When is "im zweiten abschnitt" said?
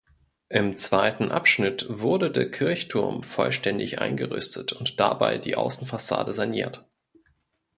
0.49-1.85